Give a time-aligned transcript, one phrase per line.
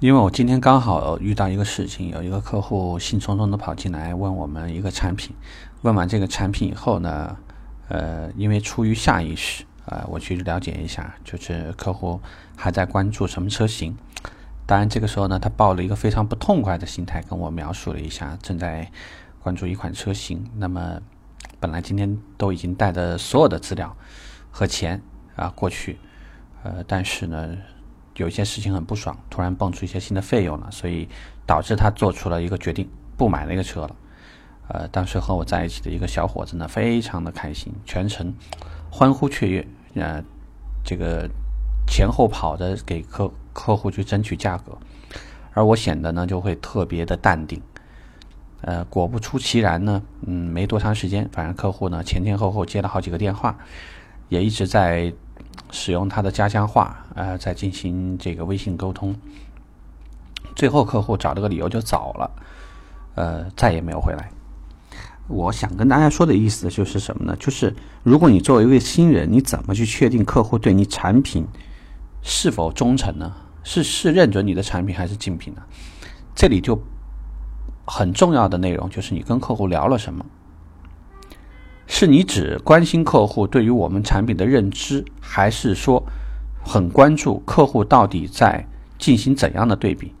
[0.00, 5.34] 因为我今天刚好遇到一个事情，有一个客户兴冲冲的跑进来问我们一个产品，
[5.82, 7.36] 问完这个产品以后呢，
[7.88, 12.20] 呃，因为出于下意识啊，我去了解一下，就是客户
[12.54, 13.96] 还在关注什么车型。
[14.66, 18.92] 当然这个时候呢，他抱了一个非常不痛快的心态跟我描述了一下，正在
[19.40, 20.48] 关注一款车型。
[20.58, 21.00] 那么
[21.58, 23.96] 本来今天都已经带着所有的资料
[24.52, 25.02] 和钱
[25.34, 25.98] 啊过去，
[26.62, 27.56] 呃，但是呢。
[28.18, 31.08] 有一些事情很不爽，突然蹦出一些新的费用了，所以
[31.46, 33.96] 导致他做出了一个决定，不买那个车了。
[34.66, 38.34] 呃，当时和我在一起的一个小伙子呢，非常的开心，全程
[38.90, 40.22] 欢呼雀跃，呃，
[40.84, 41.30] 这个
[41.86, 44.76] 前后跑的给客客户去争取价格，
[45.54, 47.62] 而我显得呢就会特别的淡定。
[48.62, 53.56] 呃，果不出其然呢，嗯，没多长时间，反正客户呢前前后后接了好几个电话，
[54.28, 55.12] 也一直在。
[55.70, 59.14] 使用他的家乡话，呃，在进行这个微信沟通。
[60.56, 62.30] 最后客户找了个理由就走了，
[63.14, 64.30] 呃，再也没有回来。
[65.28, 67.36] 我想跟大家说的意思就是什么呢？
[67.38, 71.46] 就是如果你作为一位新人，你怎么去确定客户对你产品
[72.22, 73.32] 是否忠诚呢？
[73.62, 75.62] 是是认准你的产品还是竞品呢？
[76.34, 76.80] 这里就
[77.84, 80.24] 很重要的内容就是你跟客户聊了什么。
[81.90, 86.04] 是你只关心客户对于我们产品的认知，还是说
[86.62, 88.66] 很关注客户到底在
[88.98, 90.12] 进行怎样的对比？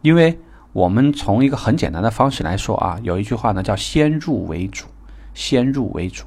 [0.00, 0.38] 因为
[0.72, 4.86] 我们从一个很简单的方式来说啊，有一句话呢叫“先入为主”，
[5.34, 6.24] 先入为主。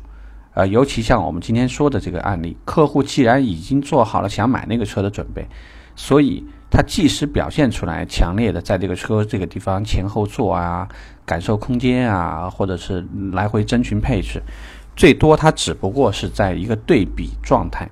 [0.54, 5.48] 呃，尤其像我们今天说的这个案例，客户既然已经做好了想买那个车的准备，
[5.96, 10.90] 所以他即使表现出来强烈的在这个车这个地方前后座啊、
[11.26, 14.44] 感受空间啊，或者是来回征询配置。
[14.96, 17.90] 最多，它只不过是在一个对比状态。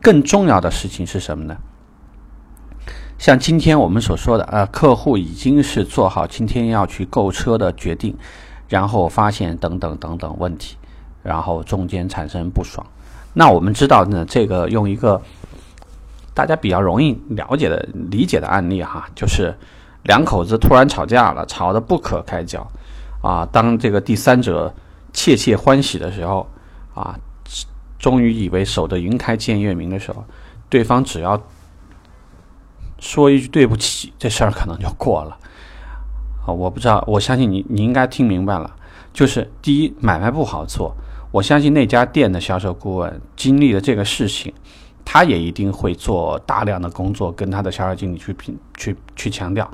[0.00, 1.56] 更重要的事情是什么呢？
[3.18, 8.16] 像今天我们所说的，呃，客户已经是做好今天要去购车的决定，
[8.68, 10.76] 然后发现等等等等问题，
[11.22, 12.84] 然后中间产生不爽。
[13.32, 15.22] 那我们知道呢，这个用一个
[16.34, 19.54] 大家比较容易了解的理解的案例哈，就是
[20.02, 22.66] 两口子突然吵架了，吵得不可开交
[23.20, 23.46] 啊。
[23.52, 24.74] 当这个第三者。
[25.12, 26.48] 窃窃欢喜的时候，
[26.94, 27.18] 啊，
[27.98, 30.24] 终于以为守得云开见月明的时候，
[30.68, 31.40] 对方只要
[32.98, 35.38] 说一句对不起，这事儿可能就过了。
[36.46, 38.74] 啊，我不知道，我相信你，你应该听明白了。
[39.12, 40.96] 就是第一，买卖不好做，
[41.30, 44.52] 我相信那家店的销售顾问经历了这个事情，
[45.04, 49.70] 他也一定会做大量的工作，跟他的销售经理去评，去去强调，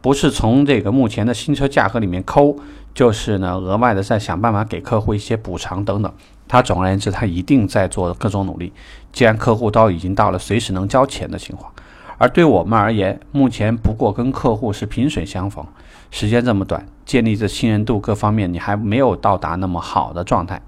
[0.00, 2.56] 不是从这个目前的新车价格里面抠。
[2.94, 6.12] 就是呢，额外的再想办法给客户一些补偿等等。
[6.46, 8.70] 他总而言之，他一定在做各种努力。
[9.10, 11.72] 既然客户都已经到了随时能交钱的情况，
[12.18, 15.64] 而对我们而言，目前不过跟客户是萍水相逢，
[16.10, 20.60] 时间这么短，建立的信任度各方面你还没有到达那么好的状态，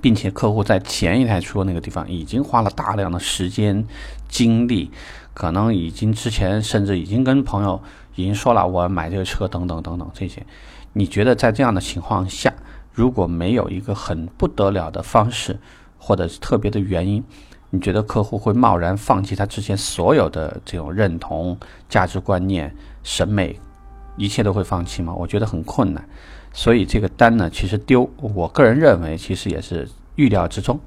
[0.00, 3.86] 并且客户在前一台车那个地方已经花了大量的时间
[4.28, 4.90] 精力，
[5.34, 7.80] 可能已经之前甚至已经跟朋友
[8.14, 10.44] 已经说了我要买这个车等等等等这些。
[10.92, 12.52] 你觉得在这样的情况下，
[12.92, 15.58] 如果没有一个很不得了的方式，
[15.98, 17.22] 或者是特别的原因，
[17.70, 21.58] 你觉得客户会贸然放弃他之前所有的这种认同、
[21.88, 23.58] 价值观念、审美，
[24.16, 25.12] 一切都会放弃吗？
[25.14, 26.08] 我觉得很困难。
[26.56, 30.80] 所以这个单呢，其实丢，我个人认为其实也是预料之中。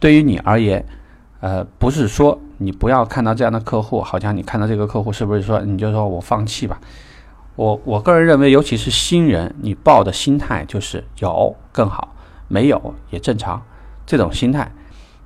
[0.00, 0.82] 对于你而言，
[1.40, 6.80] 呃，不是说你不要看到这样的客户，好像你看到这个客户是不是说你就说我放弃吧？
[7.54, 12.14] 我我个人认为，尤其是新人，你抱的心态就是有更好，
[12.48, 13.62] 没有也正常，
[14.06, 14.72] 这种心态。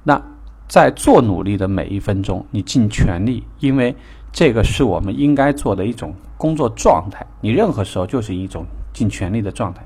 [0.02, 0.20] 那
[0.66, 3.94] 在做努力的每一分钟，你尽全力，因为
[4.32, 7.24] 这个是我们应该做的一种工作状态。
[7.40, 8.66] 你任何时候就是一种
[8.98, 9.80] 尽全力的状态，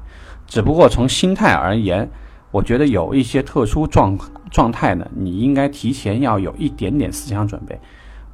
[0.46, 2.08] 只不过从心态而言，
[2.50, 4.18] 我觉得有一些特殊状
[4.50, 7.78] 状态呢，你应该提前要有一点点思想准备，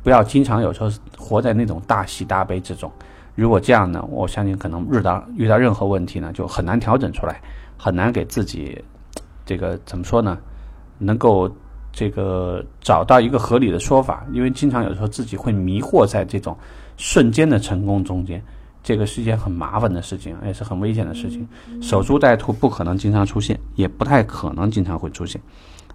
[0.05, 2.89] 不要经常有时候活在那种大喜大悲之中。
[3.35, 7.41] 如果这样呢，我相信可能遇到遇到任何问题呢，就很难调整出来，
[7.77, 8.81] 很难给自己
[9.45, 10.39] 这个怎么说呢，
[10.99, 11.51] 能够
[11.91, 14.25] 这个找到一个合理的说法。
[14.33, 16.57] 因为经常有时候自己会迷惑在这种
[16.97, 18.43] 瞬间的成功中间，
[18.83, 21.47] 这个是一件很麻烦的事情，也是很危险的事情。
[21.83, 25.41] 守株待兔不可能经常出现，也不太可能经常会出现。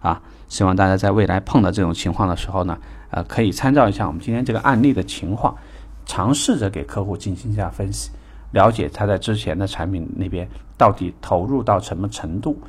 [0.02, 2.78] 啊，希望大家在未来碰到这种情况的时候呢，
[3.10, 5.56] 呃，可以参照一下我们今天这个案例的情况。
[6.06, 8.12] 尝试着给客户进行一下分析，
[8.52, 10.46] 了解他在之前的产品那边
[10.78, 12.60] 到底投入到什么程度，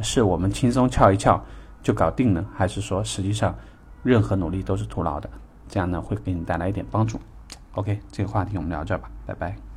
[0.00, 1.38] 是我们轻松撬一撬
[1.82, 3.54] 就搞定了，还是说实际上
[4.02, 5.28] 任何努力都是徒劳的？
[5.68, 7.20] 这样呢会给你带来一点帮助。
[7.72, 9.67] OK，这个话题我们聊这儿吧，拜拜。